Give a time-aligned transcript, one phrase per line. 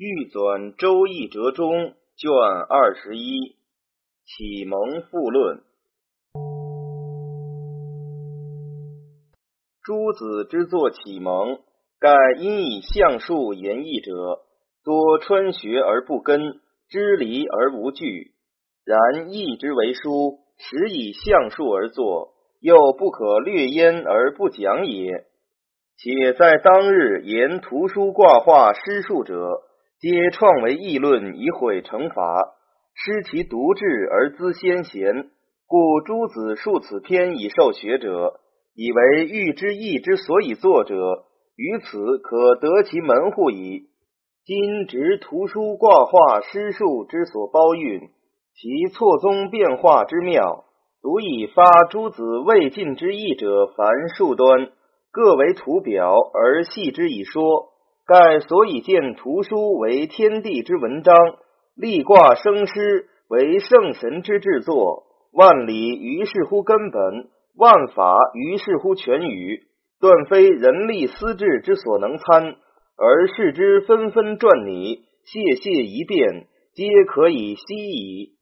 [0.00, 1.74] 玉纂《周易折中》
[2.14, 3.40] 卷二十一
[4.24, 5.56] 《启蒙复论》。
[9.82, 11.58] 诸子之作启蒙，
[11.98, 14.42] 盖因以象数言义者，
[14.84, 18.34] 多穿学而不根，知离而无据。
[18.84, 25.24] 然义之为书，实以象数而作，又不可略焉而不讲也。
[25.96, 29.64] 且在当日言图书卦画诗数者，
[30.00, 32.54] 皆创为议论以毁惩罚，
[32.94, 35.28] 失其独志而资先贤，
[35.66, 38.38] 故诸子述此篇以授学者，
[38.76, 41.24] 以为欲知义之所以作者，
[41.56, 43.88] 于此可得其门户矣。
[44.44, 48.08] 今执图书卦画诗数之所包蕴，
[48.54, 50.64] 其错综变化之妙，
[51.02, 54.70] 独以发诸子未尽之意者凡数端，
[55.10, 57.72] 各为图表而细之以说。
[58.08, 61.14] 盖所以见图书为天地之文章，
[61.76, 69.60] 历卦生师为圣神之制作，万里于是乎根本，万法于是乎全语，
[70.00, 72.56] 断非人力私智之所能参，
[72.96, 78.37] 而视之纷纷转拟，谢谢一变，皆可以悉矣。